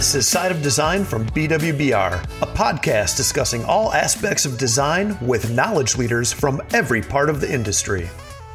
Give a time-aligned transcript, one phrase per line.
[0.00, 5.50] This is Side of Design from BWBR, a podcast discussing all aspects of design with
[5.50, 8.08] knowledge leaders from every part of the industry.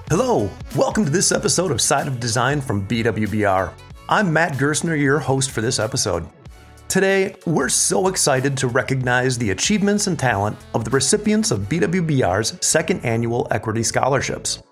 [0.09, 3.71] Hello, welcome to this episode of Side of Design from BWBR.
[4.09, 6.27] I'm Matt Gerstner, your host for this episode.
[6.87, 12.57] Today, we're so excited to recognize the achievements and talent of the recipients of BWBR's
[12.65, 14.63] second annual Equity Scholarships.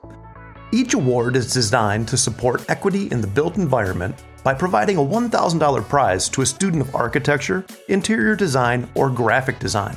[0.71, 5.89] Each award is designed to support equity in the built environment by providing a $1,000
[5.89, 9.95] prize to a student of architecture, interior design, or graphic design.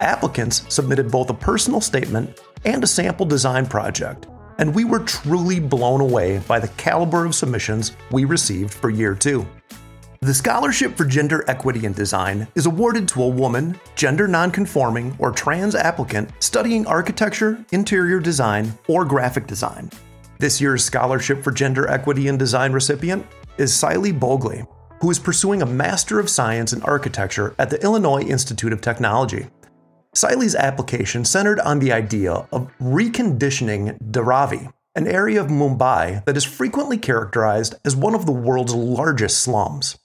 [0.00, 4.26] Applicants submitted both a personal statement and a sample design project,
[4.58, 9.14] and we were truly blown away by the caliber of submissions we received for year
[9.14, 9.46] two.
[10.20, 15.30] The Scholarship for Gender Equity in Design is awarded to a woman, gender nonconforming, or
[15.30, 19.88] trans applicant studying architecture, interior design, or graphic design.
[20.40, 23.24] This year's Scholarship for Gender Equity in Design recipient
[23.58, 24.66] is Siley Bogley,
[25.00, 29.48] who is pursuing a Master of Science in Architecture at the Illinois Institute of Technology.
[30.14, 36.44] Siley's application centered on the idea of reconditioning Dharavi, an area of Mumbai that is
[36.44, 39.98] frequently characterized as one of the world's largest slums.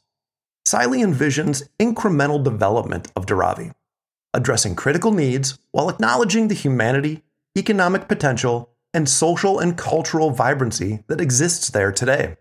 [0.67, 3.72] Siley envisions incremental development of Dharavi,
[4.34, 7.23] addressing critical needs while acknowledging the humanity,
[7.58, 12.36] economic potential, and social and cultural vibrancy that exists there today.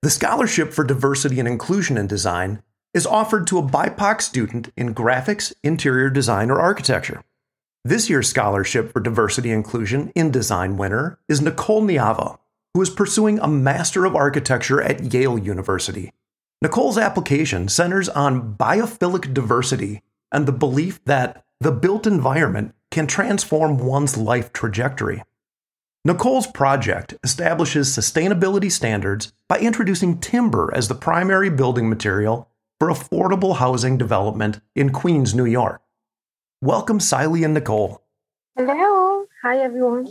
[0.00, 2.62] The Scholarship for Diversity and Inclusion in Design
[2.94, 7.24] is offered to a BIPOC student in graphics, interior design, or architecture.
[7.84, 12.38] This year's Scholarship for Diversity and Inclusion in Design winner is Nicole Niava,
[12.74, 16.12] who is pursuing a Master of Architecture at Yale University.
[16.62, 23.78] Nicole's application centers on biophilic diversity and the belief that the built environment can transform
[23.78, 25.24] one's life trajectory.
[26.08, 32.48] Nicole's project establishes sustainability standards by introducing timber as the primary building material
[32.80, 35.82] for affordable housing development in Queens, New York.
[36.62, 38.00] Welcome, Siley and Nicole.
[38.56, 39.26] Hello.
[39.42, 40.08] Hi, everyone.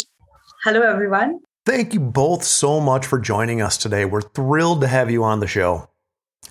[0.63, 1.40] Hello, everyone.
[1.66, 4.06] Thank you both so much for joining us today.
[4.06, 5.90] We're thrilled to have you on the show.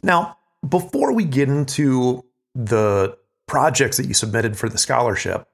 [0.02, 2.24] Now, before we get into
[2.56, 5.46] the projects that you submitted for the scholarship,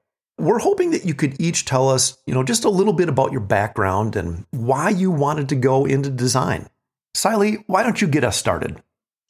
[0.43, 3.31] we're hoping that you could each tell us, you know, just a little bit about
[3.31, 6.67] your background and why you wanted to go into design.
[7.15, 8.81] Siley, why don't you get us started?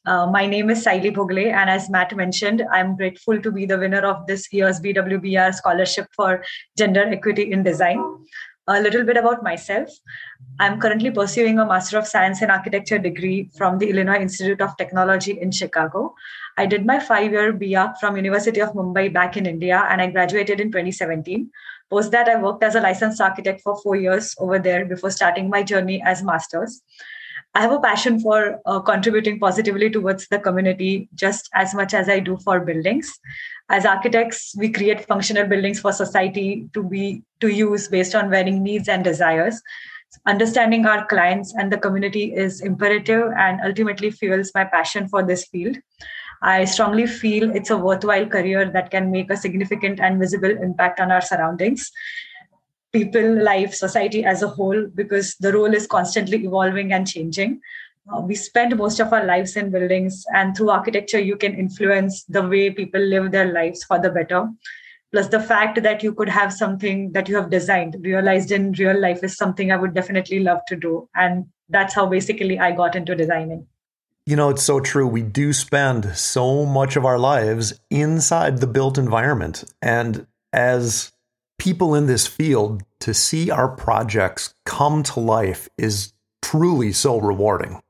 [0.05, 3.77] Uh, my name is Siley Bogle, and as Matt mentioned, I'm grateful to be the
[3.77, 6.43] winner of this year's BWBR scholarship for
[6.77, 8.03] gender equity in design.
[8.65, 9.89] A little bit about myself.
[10.57, 14.77] I'm currently pursuing a Master of Science in Architecture degree from the Illinois Institute of
[14.77, 16.15] Technology in Chicago.
[16.57, 20.61] I did my five-year BA from University of Mumbai back in India, and I graduated
[20.61, 21.51] in 2017.
[21.89, 25.49] Post that, I worked as a licensed architect for four years over there before starting
[25.49, 26.81] my journey as master's.
[27.55, 32.09] I have a passion for uh, contributing positively towards the community just as much as
[32.09, 33.19] I do for buildings.
[33.69, 38.63] As architects, we create functional buildings for society to be to use based on varying
[38.63, 39.61] needs and desires.
[40.25, 45.45] Understanding our clients and the community is imperative and ultimately fuels my passion for this
[45.45, 45.77] field.
[46.41, 50.99] I strongly feel it's a worthwhile career that can make a significant and visible impact
[50.99, 51.89] on our surroundings,
[52.93, 57.59] people, life, society as a whole, because the role is constantly evolving and changing.
[58.13, 62.23] Uh, we spend most of our lives in buildings, and through architecture, you can influence
[62.25, 64.47] the way people live their lives for the better.
[65.11, 68.99] Plus, the fact that you could have something that you have designed realized in real
[68.99, 71.07] life is something I would definitely love to do.
[71.15, 73.67] And that's how basically I got into designing.
[74.25, 75.05] You know, it's so true.
[75.05, 79.65] We do spend so much of our lives inside the built environment.
[79.81, 81.11] And as
[81.57, 87.81] people in this field, to see our projects come to life is truly so rewarding.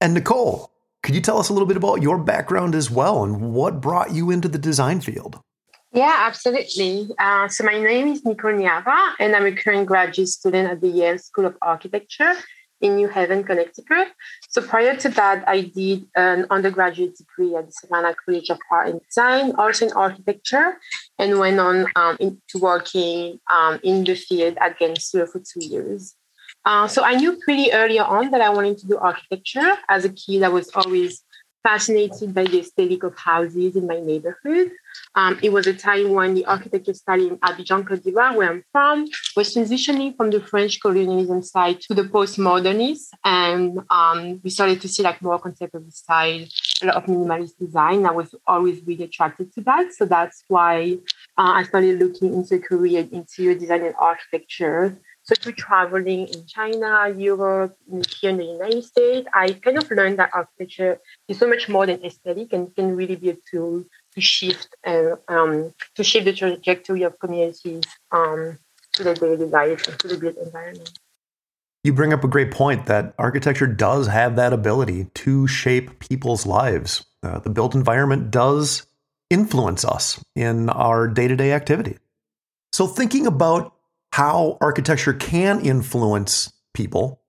[0.00, 0.70] And Nicole,
[1.02, 4.12] could you tell us a little bit about your background as well and what brought
[4.12, 5.40] you into the design field?
[5.92, 7.08] Yeah, absolutely.
[7.18, 10.88] Uh, so my name is Nicole Niava, and I'm a current graduate student at the
[10.88, 12.34] Yale School of Architecture
[12.80, 14.08] in New Haven, Connecticut.
[14.48, 18.88] So prior to that, I did an undergraduate degree at the Savannah College of Art
[18.88, 20.78] and Design, also in architecture,
[21.18, 26.14] and went on um, into working um, in the field at Gensler for two years.
[26.64, 29.76] Uh, so I knew pretty early on that I wanted to do architecture.
[29.88, 31.22] As a kid, I was always
[31.62, 34.70] fascinated by the aesthetic of houses in my neighborhood.
[35.14, 38.64] Um, it was a time when the architecture study in Abidjan, Cote d'Ivoire, where I'm
[38.72, 43.08] from, was transitioning from the French colonialism side to the postmodernist.
[43.24, 46.44] And um, we started to see like more contemporary style,
[46.82, 48.06] a lot of minimalist design.
[48.06, 49.92] I was always really attracted to that.
[49.92, 50.98] So that's why
[51.38, 54.98] uh, I started looking into a career in interior design and architecture
[55.36, 57.76] Through traveling in China, Europe,
[58.20, 60.98] here in the United States, I kind of learned that architecture
[61.28, 63.84] is so much more than aesthetic and can really be a tool
[64.14, 68.58] to shift uh, um, to shift the trajectory of communities um,
[68.94, 70.98] to their daily life and to the built environment.
[71.84, 76.44] You bring up a great point that architecture does have that ability to shape people's
[76.44, 77.06] lives.
[77.22, 78.86] Uh, the built environment does
[79.30, 81.98] influence us in our day to day activity.
[82.72, 83.74] So, thinking about
[84.12, 87.20] how architecture can influence people,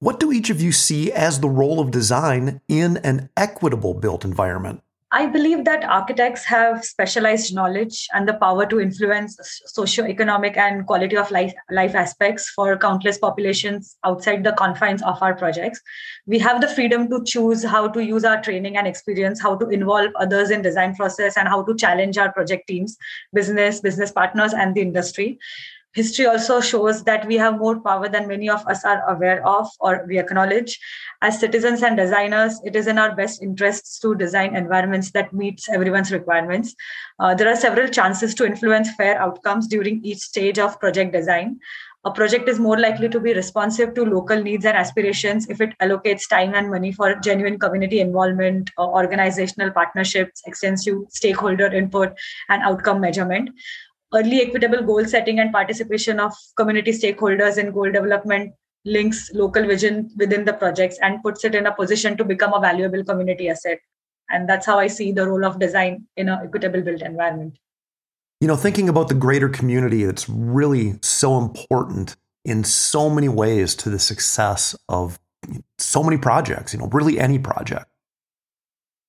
[0.00, 4.24] what do each of you see as the role of design in an equitable built
[4.24, 4.82] environment?
[5.10, 11.16] I believe that architects have specialized knowledge and the power to influence socio-economic and quality
[11.16, 15.80] of life, life aspects for countless populations outside the confines of our projects.
[16.26, 19.68] We have the freedom to choose how to use our training and experience, how to
[19.70, 22.98] involve others in design process, and how to challenge our project teams,
[23.32, 25.38] business, business partners, and the industry
[25.94, 29.68] history also shows that we have more power than many of us are aware of
[29.80, 30.78] or we acknowledge.
[31.22, 35.68] As citizens and designers it is in our best interests to design environments that meets
[35.68, 36.74] everyone's requirements.
[37.18, 41.58] Uh, there are several chances to influence fair outcomes during each stage of project design.
[42.04, 45.76] A project is more likely to be responsive to local needs and aspirations if it
[45.82, 52.16] allocates time and money for genuine community involvement, uh, organizational partnerships, extensive stakeholder input,
[52.48, 53.50] and outcome measurement
[54.14, 58.52] early equitable goal setting and participation of community stakeholders in goal development
[58.84, 62.60] links local vision within the projects and puts it in a position to become a
[62.60, 63.78] valuable community asset.
[64.30, 67.58] And that's how i see the role of design in an equitable built environment.
[68.40, 73.74] You know thinking about the greater community it's really so important in so many ways
[73.76, 75.18] to the success of
[75.78, 77.86] so many projects you know really any project.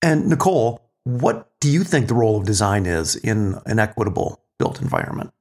[0.02, 4.82] And nicole what do you think the role of design is in an equitable built
[4.82, 5.32] environment?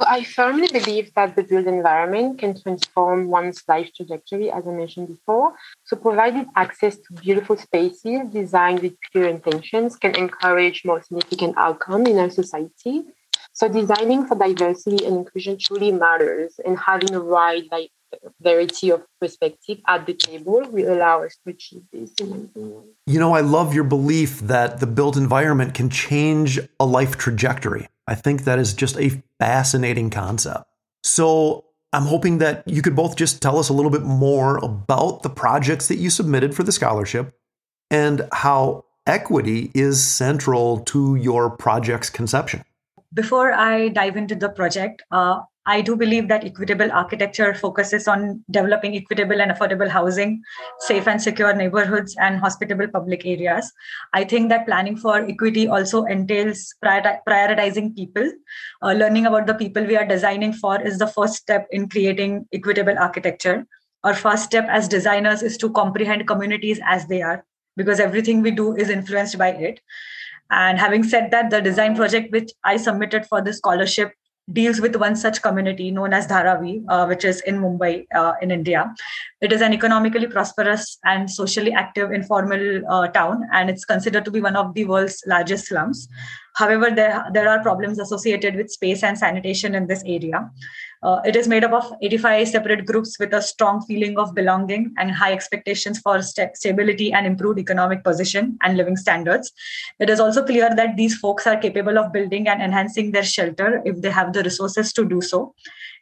[0.00, 5.08] I firmly believe that the built environment can transform one's life trajectory, as I mentioned
[5.08, 5.54] before.
[5.84, 12.06] So, providing access to beautiful spaces designed with pure intentions can encourage more significant outcome
[12.06, 13.02] in our society.
[13.52, 17.68] So, designing for diversity and inclusion truly matters, and having a wide
[18.40, 22.10] variety of perspective at the table will allow us to achieve this.
[22.20, 27.88] You know, I love your belief that the built environment can change a life trajectory.
[28.06, 30.64] I think that is just a fascinating concept.
[31.04, 35.22] So I'm hoping that you could both just tell us a little bit more about
[35.22, 37.34] the projects that you submitted for the scholarship
[37.90, 42.64] and how equity is central to your project's conception.
[43.12, 48.44] Before I dive into the project, uh, I do believe that equitable architecture focuses on
[48.50, 50.42] developing equitable and affordable housing,
[50.80, 53.72] safe and secure neighborhoods, and hospitable public areas.
[54.12, 58.32] I think that planning for equity also entails prioritizing people.
[58.82, 62.48] Uh, learning about the people we are designing for is the first step in creating
[62.52, 63.64] equitable architecture.
[64.02, 67.44] Our first step as designers is to comprehend communities as they are,
[67.76, 69.78] because everything we do is influenced by it.
[70.50, 74.12] And having said that, the design project which I submitted for the scholarship
[74.50, 78.50] deals with one such community known as Dharavi, uh, which is in Mumbai, uh, in
[78.50, 78.92] India.
[79.40, 84.30] It is an economically prosperous and socially active informal uh, town, and it's considered to
[84.30, 86.08] be one of the world's largest slums.
[86.56, 90.50] However, there, there are problems associated with space and sanitation in this area.
[91.02, 94.94] Uh, it is made up of 85 separate groups with a strong feeling of belonging
[94.98, 99.52] and high expectations for st- stability and improved economic position and living standards.
[99.98, 103.82] It is also clear that these folks are capable of building and enhancing their shelter
[103.84, 105.54] if they have the resources to do so.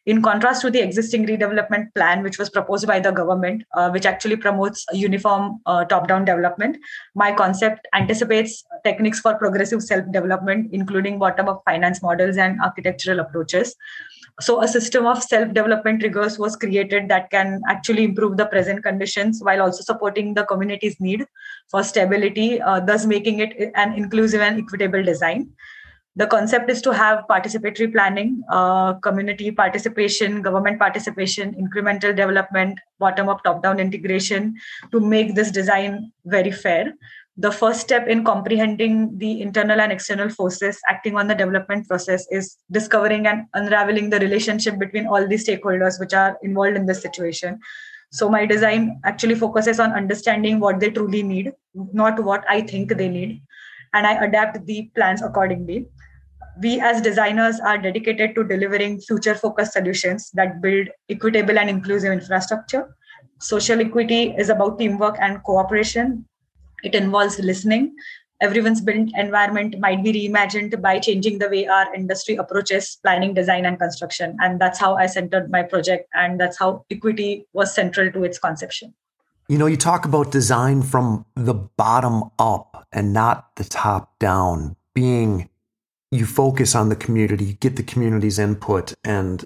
[0.07, 4.07] In contrast to the existing redevelopment plan, which was proposed by the government, uh, which
[4.07, 6.79] actually promotes uniform uh, top down development,
[7.15, 13.21] my concept anticipates techniques for progressive self development, including bottom up finance models and architectural
[13.21, 13.77] approaches
[14.41, 19.41] so a system of self-development triggers was created that can actually improve the present conditions
[19.43, 21.25] while also supporting the community's need
[21.71, 25.51] for stability uh, thus making it an inclusive and equitable design.
[26.17, 33.29] The concept is to have participatory planning uh, community participation government participation incremental development bottom
[33.29, 34.57] up top down integration
[34.91, 36.93] to make this design very fair
[37.41, 42.27] the first step in comprehending the internal and external forces acting on the development process
[42.31, 47.01] is discovering and unraveling the relationship between all the stakeholders which are involved in this
[47.01, 47.59] situation.
[48.13, 52.93] So my design actually focuses on understanding what they truly need not what i think
[52.97, 53.41] they need
[53.95, 55.87] and i adapt the plans accordingly.
[56.61, 62.13] We as designers are dedicated to delivering future focused solutions that build equitable and inclusive
[62.13, 62.97] infrastructure.
[63.39, 66.27] Social equity is about teamwork and cooperation
[66.83, 67.95] it involves listening,
[68.41, 73.67] everyone's built environment might be reimagined by changing the way our industry approaches planning, design,
[73.67, 74.37] and construction.
[74.41, 78.39] And that's how I centered my project, and that's how equity was central to its
[78.39, 78.95] conception.
[79.49, 84.77] You know, you talk about design from the bottom up and not the top down,
[84.95, 85.49] being
[86.11, 89.45] you focus on the community, you get the community's input, and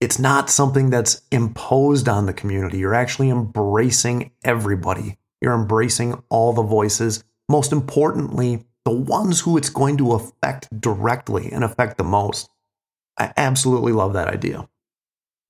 [0.00, 2.78] it's not something that's imposed on the community.
[2.78, 5.18] You're actually embracing everybody.
[5.40, 7.24] You're embracing all the voices.
[7.48, 12.48] Most importantly, the ones who it's going to affect directly and affect the most.
[13.18, 14.68] I absolutely love that idea.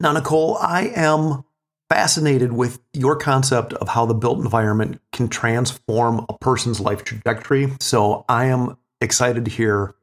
[0.00, 1.44] Now, Nicole, I am
[1.90, 7.72] fascinated with your concept of how the built environment can transform a person's life trajectory.
[7.80, 9.94] So I am excited to hear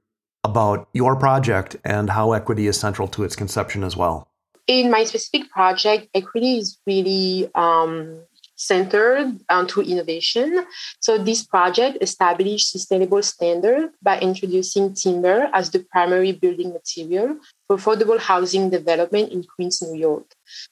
[0.44, 4.30] about your project and how equity is central to its conception as well.
[4.68, 8.20] In my specific project, equity is really um,
[8.56, 10.66] centered onto innovation.
[11.00, 17.78] So this project established sustainable standard by introducing timber as the primary building material for
[17.78, 20.26] affordable housing development in Queens, New York.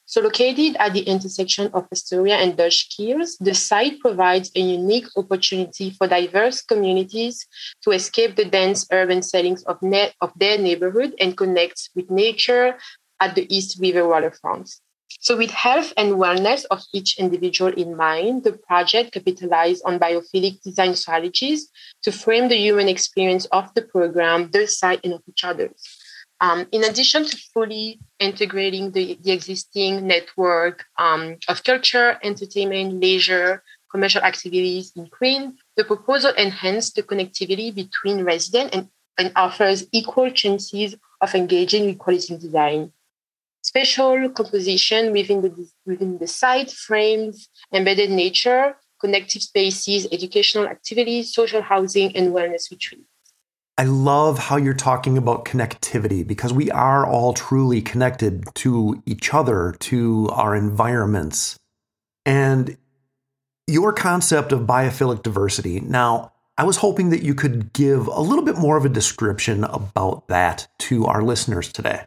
[0.05, 5.07] So located at the intersection of Astoria and Dutch Kills, the site provides a unique
[5.17, 7.47] opportunity for diverse communities
[7.81, 12.77] to escape the dense urban settings of, net, of their neighborhood and connect with nature
[13.19, 14.69] at the East River waterfront.
[15.23, 20.61] So, with health and wellness of each individual in mind, the project capitalized on biophilic
[20.61, 21.69] design strategies
[22.01, 25.71] to frame the human experience of the program, the site, and of each other.
[26.41, 33.63] Um, in addition to fully integrating the, the existing network um, of culture, entertainment, leisure,
[33.89, 40.29] commercial activities in Queen, the proposal enhanced the connectivity between residents and, and offers equal
[40.31, 42.91] chances of engaging with quality design
[43.73, 51.63] spatial composition within the, within the site frames embedded nature, connective spaces, educational activities, social
[51.63, 53.03] housing, and wellness retreats.
[53.75, 59.33] I love how you're talking about connectivity because we are all truly connected to each
[59.33, 61.57] other, to our environments.
[62.27, 62.77] And
[63.65, 65.79] your concept of biophilic diversity.
[65.79, 69.63] Now, I was hoping that you could give a little bit more of a description
[69.63, 72.05] about that to our listeners today.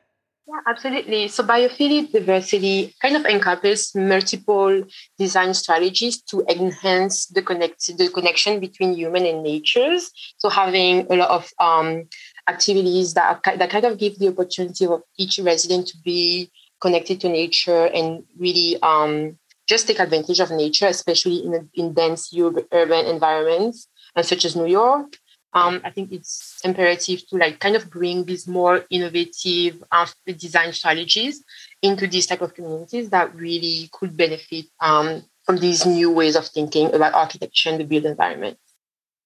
[0.65, 1.29] Absolutely.
[1.29, 4.85] So biophilic diversity kind of encompasses multiple
[5.19, 10.11] design strategies to enhance the connect the connection between human and natures.
[10.39, 12.09] So having a lot of um,
[12.49, 17.21] activities that are, that kind of give the opportunity of each resident to be connected
[17.21, 22.33] to nature and really um, just take advantage of nature, especially in, in dense
[22.73, 25.19] urban environments, and such as New York
[25.57, 30.73] um, I think it's imperative to like kind of bring these more innovative uh, design
[30.75, 31.43] strategies
[31.81, 36.47] into these type of communities that really could benefit um, from these new ways of
[36.47, 38.59] thinking about architecture and the built environment.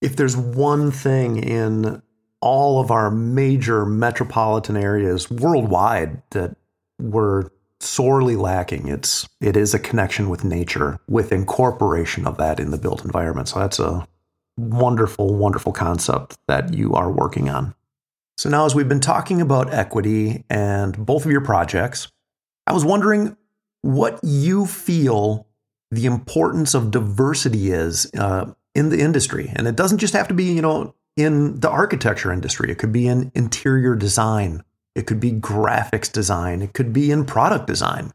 [0.01, 2.01] If there's one thing in
[2.41, 6.55] all of our major metropolitan areas worldwide that
[7.01, 12.71] we're sorely lacking, it's it is a connection with nature, with incorporation of that in
[12.71, 13.49] the built environment.
[13.49, 14.07] So that's a
[14.61, 17.75] wonderful, wonderful concept that you are working on.
[18.37, 22.11] So, now as we've been talking about equity and both of your projects,
[22.67, 23.37] I was wondering
[23.83, 25.47] what you feel
[25.91, 29.53] the importance of diversity is uh, in the industry.
[29.57, 32.93] And it doesn't just have to be, you know, in the architecture industry, it could
[32.93, 34.63] be in interior design,
[34.95, 38.13] it could be graphics design, it could be in product design.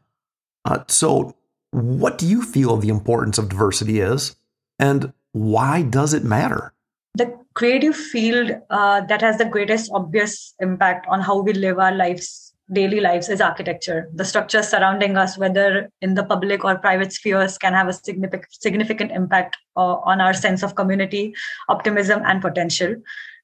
[0.64, 1.36] Uh, so,
[1.70, 4.36] what do you feel the importance of diversity is?
[4.78, 6.72] And why does it matter?
[7.14, 11.94] The creative field uh, that has the greatest obvious impact on how we live our
[11.94, 14.08] lives, daily lives, is architecture.
[14.14, 18.46] The structures surrounding us, whether in the public or private spheres, can have a significant
[18.50, 21.34] significant impact uh, on our sense of community,
[21.68, 22.96] optimism, and potential.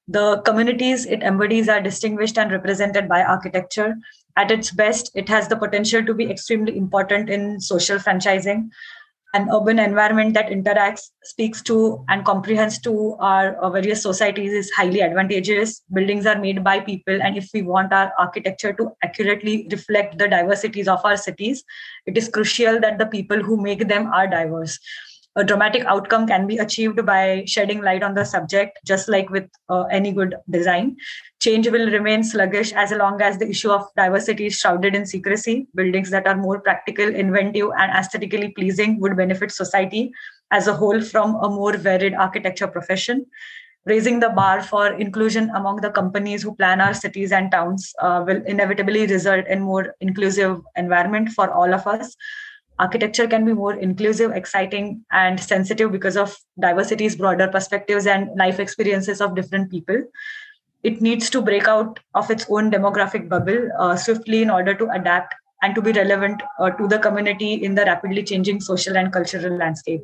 [0.07, 3.95] The communities it embodies are distinguished and represented by architecture.
[4.35, 8.71] At its best, it has the potential to be extremely important in social franchising
[9.33, 14.71] an urban environment that interacts, speaks to, and comprehends to our, our, various societies is
[14.71, 15.81] highly advantageous.
[15.91, 20.27] Buildings are made by people, and if we want our architecture to accurately reflect the
[20.27, 21.63] diversities of our cities,
[22.05, 24.79] it is crucial that the people who make them are diverse
[25.35, 29.49] a dramatic outcome can be achieved by shedding light on the subject, just like with
[29.69, 30.95] uh, any good design.
[31.43, 35.67] Change will remain sluggish as long as the issue of diversity is shrouded in secrecy.
[35.75, 40.13] Buildings that are more practical, inventive, and aesthetically pleasing would benefit society
[40.51, 43.25] as a whole from a more varied architecture profession.
[43.85, 48.23] Raising the bar for inclusion among the companies who plan our cities and towns uh,
[48.25, 52.15] will inevitably result in more inclusive environment for all of us
[52.79, 58.59] architecture can be more inclusive, exciting, and sensitive because of diversity's broader perspectives and life
[58.59, 60.03] experiences of different people.
[60.83, 64.89] It needs to break out of its own demographic bubble uh, swiftly in order to
[64.89, 69.13] adapt and to be relevant uh, to the community in the rapidly changing social and
[69.13, 70.01] cultural landscape.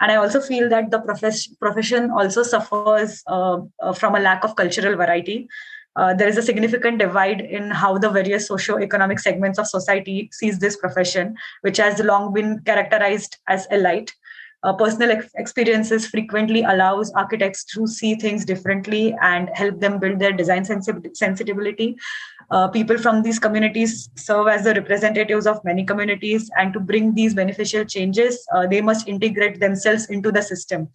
[0.00, 4.44] And I also feel that the profess- profession also suffers uh, uh from a lack
[4.44, 5.48] of cultural variety
[5.96, 10.58] uh, there is a significant divide in how the various socio-economic segments of society sees
[10.58, 14.14] this profession, which has long been characterized as elite.
[14.62, 20.18] Uh, personal ex- experiences frequently allows architects to see things differently and help them build
[20.18, 21.96] their design sensi- sensibility.
[22.50, 27.14] Uh, people from these communities serve as the representatives of many communities, and to bring
[27.14, 30.88] these beneficial changes, uh, they must integrate themselves into the system.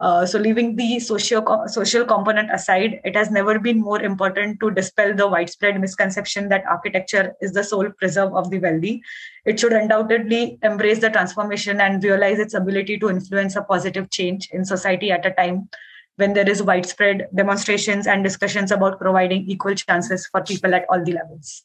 [0.00, 4.70] Uh, so leaving the social social component aside, it has never been more important to
[4.70, 9.02] dispel the widespread misconception that architecture is the sole preserve of the wealthy.
[9.44, 14.48] It should undoubtedly embrace the transformation and realize its ability to influence a positive change
[14.52, 15.68] in society at a time
[16.14, 21.04] when there is widespread demonstrations and discussions about providing equal chances for people at all
[21.04, 21.64] the levels.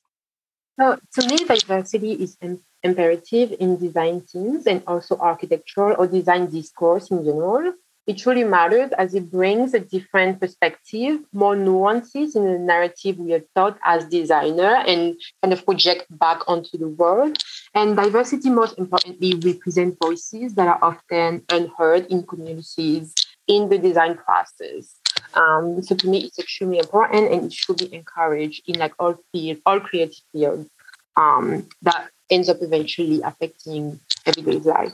[0.80, 2.36] So, to me, diversity is
[2.82, 7.74] imperative in design teams and also architectural or design discourse in general
[8.06, 13.34] it truly matters as it brings a different perspective, more nuances in the narrative we
[13.34, 17.38] are taught as designer and kind of project back onto the world.
[17.74, 23.14] And diversity, most importantly, represent voices that are often unheard in communities
[23.48, 24.96] in the design process.
[25.34, 29.18] Um, so to me, it's extremely important and it should be encouraged in like all
[29.32, 30.70] fields, all creative fields
[31.16, 34.94] um, that ends up eventually affecting everyday life.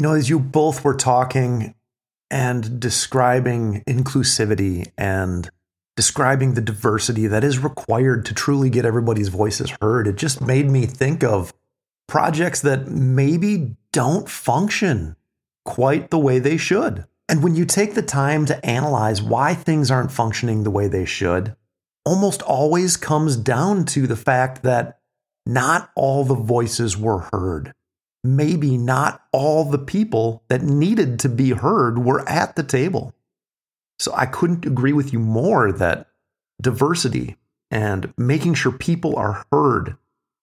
[0.00, 1.74] You know, as you both were talking
[2.30, 5.46] and describing inclusivity and
[5.94, 10.70] describing the diversity that is required to truly get everybody's voices heard, it just made
[10.70, 11.52] me think of
[12.08, 15.16] projects that maybe don't function
[15.66, 17.04] quite the way they should.
[17.28, 21.04] And when you take the time to analyze why things aren't functioning the way they
[21.04, 21.54] should,
[22.06, 24.98] almost always comes down to the fact that
[25.44, 27.74] not all the voices were heard
[28.22, 33.14] maybe not all the people that needed to be heard were at the table.
[33.98, 36.08] So I couldn't agree with you more that
[36.60, 37.36] diversity
[37.70, 39.96] and making sure people are heard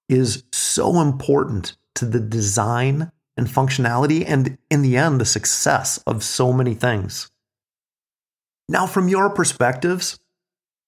[0.10, 6.24] is so important to the design and functionality and in the end the success of
[6.24, 7.30] so many things.
[8.70, 10.20] Now from your perspectives,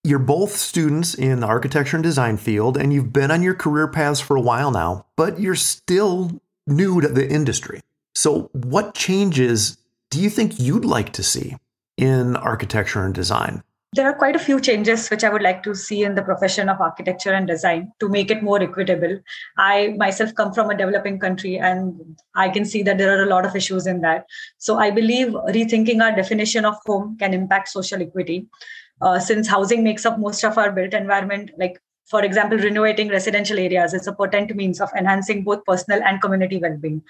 [0.03, 3.87] you're both students in the architecture and design field and you've been on your career
[3.87, 7.81] paths for a while now, but you're still new to the industry.
[8.15, 9.77] So, what changes
[10.09, 11.55] do you think you'd like to see
[11.97, 13.63] in architecture and design?
[13.93, 16.69] There are quite a few changes which I would like to see in the profession
[16.69, 19.19] of architecture and design to make it more equitable.
[19.57, 23.29] I myself come from a developing country and I can see that there are a
[23.29, 24.25] lot of issues in that.
[24.59, 28.47] So I believe rethinking our definition of home can impact social equity.
[29.01, 33.59] Uh, since housing makes up most of our built environment, like for example, renovating residential
[33.59, 37.03] areas is a potent means of enhancing both personal and community well-being.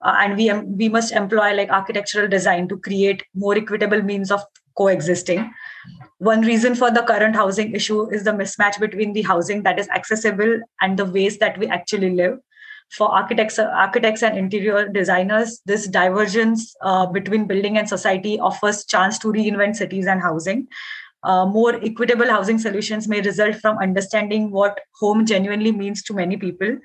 [0.00, 4.30] Uh, and we um, we must employ like architectural design to create more equitable means
[4.30, 4.40] of
[4.78, 5.52] coexisting.
[6.18, 9.88] One reason for the current housing issue is the mismatch between the housing that is
[9.90, 12.38] accessible and the ways that we actually live.
[12.90, 19.18] For architects, architects and interior designers, this divergence uh, between building and society offers chance
[19.18, 20.68] to reinvent cities and housing
[21.22, 26.36] uh, more equitable housing solutions may result from understanding what home genuinely means to many
[26.36, 26.78] people.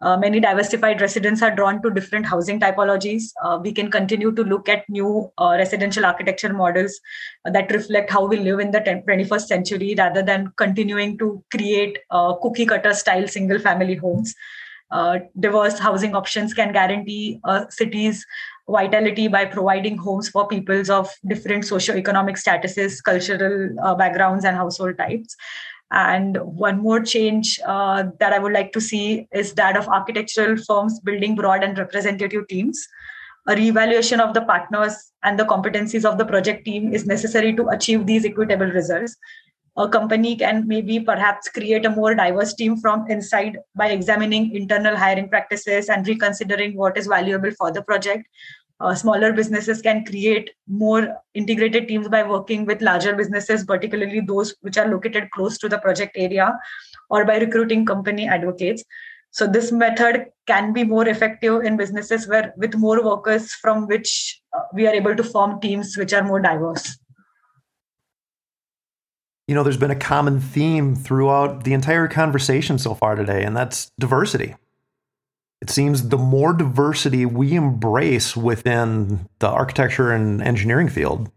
[0.00, 3.30] Uh, many diversified residents are drawn to different housing typologies.
[3.42, 7.00] Uh, we can continue to look at new uh, residential architecture models
[7.44, 12.34] that reflect how we live in the 21st century rather than continuing to create uh,
[12.34, 14.34] cookie cutter style single family homes.
[14.90, 18.26] Uh, diverse housing options can guarantee cities
[18.68, 24.96] vitality by providing homes for peoples of different socio-economic statuses, cultural uh, backgrounds, and household
[24.98, 25.36] types.
[25.90, 30.56] And one more change uh, that I would like to see is that of architectural
[30.56, 32.86] firms building broad and representative teams.
[33.46, 37.68] A reevaluation of the partners and the competencies of the project team is necessary to
[37.68, 39.14] achieve these equitable results
[39.76, 44.96] a company can maybe perhaps create a more diverse team from inside by examining internal
[44.96, 48.26] hiring practices and reconsidering what is valuable for the project.
[48.80, 54.54] Uh, smaller businesses can create more integrated teams by working with larger businesses, particularly those
[54.60, 56.56] which are located close to the project area,
[57.10, 58.84] or by recruiting company advocates.
[59.30, 64.40] So this method can be more effective in businesses where with more workers from which
[64.52, 66.98] uh, we are able to form teams which are more diverse
[69.46, 73.56] you know, there's been a common theme throughout the entire conversation so far today, and
[73.56, 74.54] that's diversity.
[75.60, 81.30] It seems the more diversity we embrace within the architecture and engineering field,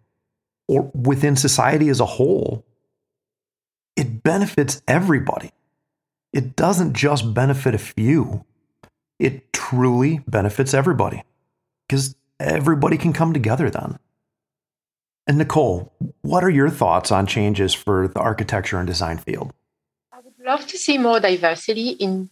[0.67, 2.65] or within society as a whole,
[3.95, 5.51] it benefits everybody.
[6.33, 8.45] It doesn't just benefit a few,
[9.19, 11.23] it truly benefits everybody
[11.87, 13.97] because everybody can come together then.
[15.27, 19.53] And Nicole, what are your thoughts on changes for the architecture and design field?
[20.13, 22.29] I would love to see more diversity in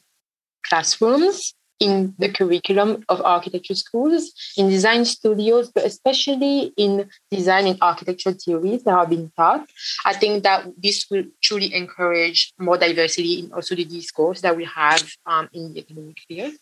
[0.65, 7.77] classrooms in the curriculum of architecture schools, in design studios, but especially in design and
[7.81, 9.67] architecture theories that are being taught.
[10.05, 14.63] I think that this will truly encourage more diversity in also the discourse that we
[14.65, 16.53] have um, in the academic field.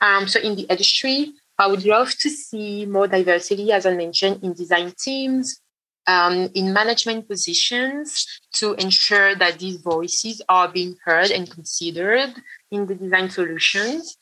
[0.00, 4.42] Um, so in the industry, I would love to see more diversity, as I mentioned,
[4.42, 5.60] in design teams,
[6.06, 12.34] um, in management positions to ensure that these voices are being heard and considered
[12.70, 14.16] in the design solutions.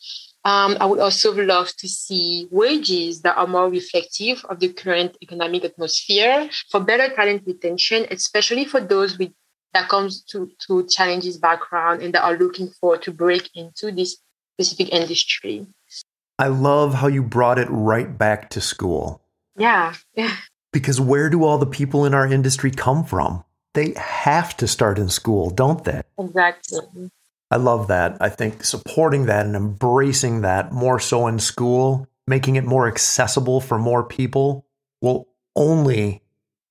[0.44, 5.16] Um, I would also love to see wages that are more reflective of the current
[5.22, 9.32] economic atmosphere for better talent retention, especially for those with
[9.72, 14.16] that comes to, to challenges background and that are looking for to break into this
[14.54, 15.66] specific industry.
[16.38, 19.20] I love how you brought it right back to school.
[19.56, 19.94] Yeah.
[20.72, 23.44] Because where do all the people in our industry come from?
[23.74, 26.02] They have to start in school, don't they?
[26.18, 27.10] Exactly.
[27.50, 28.16] I love that.
[28.20, 33.60] I think supporting that and embracing that more so in school, making it more accessible
[33.60, 34.66] for more people
[35.00, 36.22] will only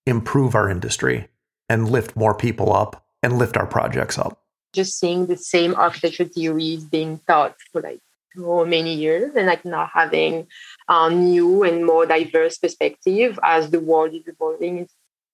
[0.05, 1.27] improve our industry
[1.67, 4.41] and lift more people up and lift our projects up.
[4.73, 7.99] Just seeing the same architecture theories being taught for like
[8.35, 10.47] so many years and like not having
[10.89, 14.89] a new and more diverse perspective as the world is evolving is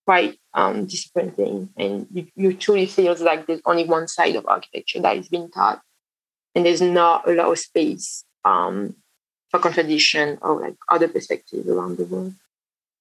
[0.05, 1.69] quite um, disappointing.
[1.77, 5.49] And you, you truly feels like there's only one side of architecture that is being
[5.49, 5.81] taught,
[6.53, 8.95] and there's not a lot of space um,
[9.49, 12.33] for contradiction or like other perspectives around the world.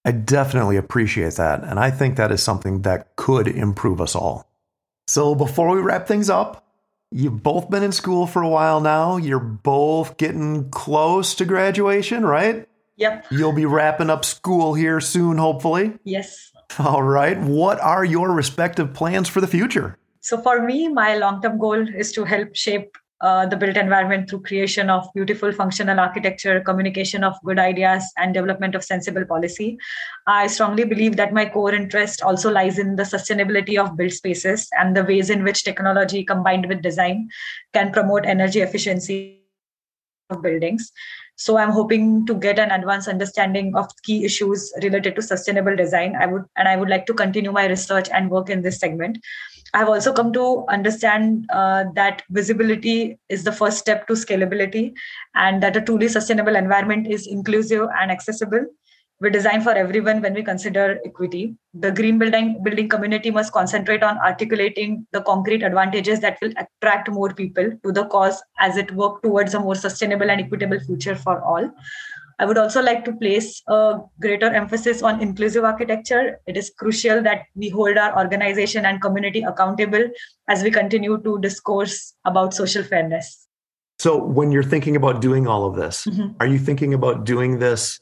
[0.04, 4.48] I definitely appreciate that, and I think that is something that could improve us all.
[5.06, 6.63] So before we wrap things up,
[7.14, 9.16] you've both been in school for a while now.
[9.16, 12.68] You're both getting close to graduation, right?
[12.96, 13.26] Yep.
[13.30, 15.94] You'll be wrapping up school here soon, hopefully.
[16.04, 16.52] Yes.
[16.78, 17.38] All right.
[17.38, 19.96] What are your respective plans for the future?
[20.20, 24.28] So, for me, my long term goal is to help shape uh, the built environment
[24.28, 29.78] through creation of beautiful functional architecture, communication of good ideas, and development of sensible policy.
[30.26, 34.68] I strongly believe that my core interest also lies in the sustainability of built spaces
[34.78, 37.30] and the ways in which technology combined with design
[37.72, 39.40] can promote energy efficiency
[40.28, 40.92] of buildings.
[41.36, 46.14] So I'm hoping to get an advanced understanding of key issues related to sustainable design.
[46.14, 49.18] I would and I would like to continue my research and work in this segment.
[49.74, 54.94] I've also come to understand uh, that visibility is the first step to scalability,
[55.34, 58.66] and that a truly sustainable environment is inclusive and accessible
[59.20, 61.56] we design for everyone when we consider equity.
[61.72, 67.10] The green building building community must concentrate on articulating the concrete advantages that will attract
[67.10, 71.14] more people to the cause as it work towards a more sustainable and equitable future
[71.14, 71.70] for all.
[72.38, 76.40] I would also like to place a greater emphasis on inclusive architecture.
[76.46, 80.08] It is crucial that we hold our organization and community accountable
[80.48, 83.46] as we continue to discourse about social fairness.
[83.98, 86.34] So, when you're thinking about doing all of this, mm-hmm.
[86.40, 88.00] are you thinking about doing this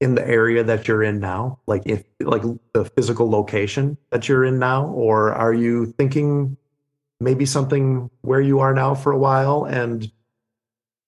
[0.00, 4.44] in the area that you're in now like if like the physical location that you're
[4.44, 6.56] in now or are you thinking
[7.20, 10.10] maybe something where you are now for a while and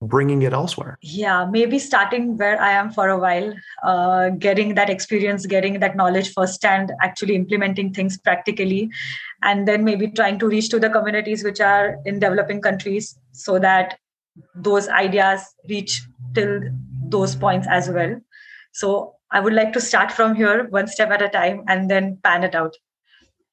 [0.02, 4.88] bringing it elsewhere yeah maybe starting where i am for a while uh, getting that
[4.88, 8.90] experience getting that knowledge first, firsthand actually implementing things practically
[9.42, 13.58] and then maybe trying to reach to the communities which are in developing countries so
[13.58, 13.98] that
[14.54, 16.02] those ideas reach
[16.34, 16.60] till
[17.08, 18.18] those points as well
[18.72, 22.18] so I would like to start from here, one step at a time, and then
[22.22, 22.76] pan it out.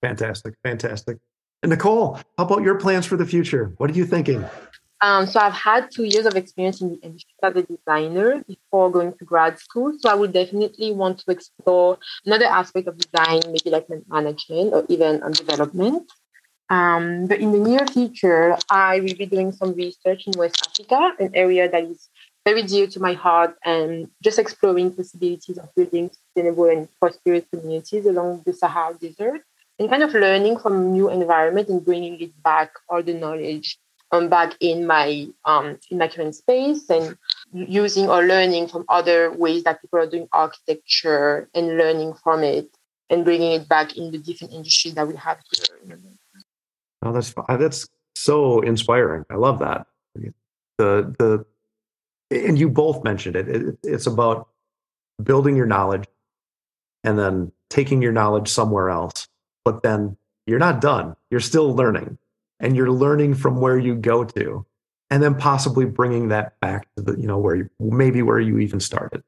[0.02, 0.56] Fantastic.
[0.64, 1.18] Fantastic.
[1.62, 3.74] And Nicole, how about your plans for the future?
[3.78, 4.44] What are you thinking?
[5.02, 8.92] Um, so I've had two years of experience in the industry as a designer before
[8.92, 9.94] going to grad school.
[10.00, 14.86] So I would definitely want to explore another aspect of design, maybe like management or
[14.90, 16.12] even on development.
[16.70, 21.14] Um, but in the near future, I will be doing some research in West Africa,
[21.20, 22.10] an area that is
[22.44, 28.06] very dear to my heart and just exploring possibilities of building sustainable and prosperous communities
[28.06, 29.42] along the Sahara Desert
[29.80, 33.78] and kind of learning from new environment and bringing it back all the knowledge
[34.12, 37.18] um, back in my um, in my current space and
[37.54, 42.70] using or learning from other ways that people are doing architecture and learning from it
[43.10, 45.98] and bringing it back in the different industries that we have here.
[47.04, 49.26] Oh, that's that's so inspiring.
[49.30, 49.88] I love that.
[50.78, 51.46] The the
[52.30, 54.50] and you both mentioned it, it it's about
[55.22, 56.06] building your knowledge
[57.04, 59.28] and then taking your knowledge somewhere else.
[59.66, 61.16] But then you're not done.
[61.30, 62.18] You're still learning
[62.60, 64.66] and you're learning from where you go to
[65.10, 68.60] and then possibly bringing that back to the, you know, where you maybe where you
[68.60, 69.24] even started.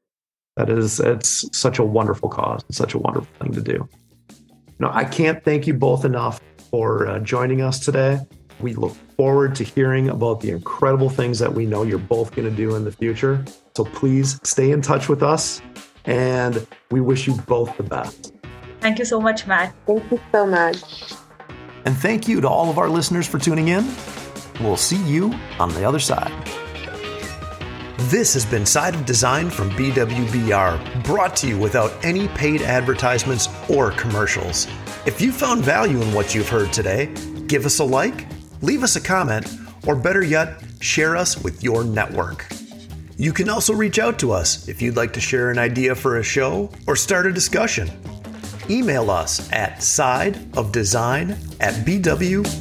[0.56, 3.88] That is, it's such a wonderful cause and such a wonderful thing to do.
[4.30, 6.40] You know, I can't thank you both enough
[6.70, 8.20] for uh, joining us today.
[8.60, 12.48] We look forward to hearing about the incredible things that we know you're both going
[12.48, 13.44] to do in the future.
[13.74, 15.62] So please stay in touch with us
[16.04, 18.34] and we wish you both the best.
[18.80, 19.74] Thank you so much, Matt.
[19.86, 21.14] Thank you so much.
[21.90, 23.84] And thank you to all of our listeners for tuning in.
[24.60, 26.30] We'll see you on the other side.
[28.02, 33.48] This has been Side of Design from BWBR, brought to you without any paid advertisements
[33.68, 34.68] or commercials.
[35.04, 37.12] If you found value in what you've heard today,
[37.48, 38.28] give us a like,
[38.62, 39.52] leave us a comment,
[39.84, 42.46] or better yet, share us with your network.
[43.16, 46.18] You can also reach out to us if you'd like to share an idea for
[46.18, 47.90] a show or start a discussion.
[48.70, 52.60] Email us at sideofdesign at bwbr.com.